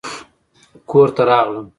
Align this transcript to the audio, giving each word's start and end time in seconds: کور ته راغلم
کور 0.89 1.07
ته 1.15 1.21
راغلم 1.29 1.65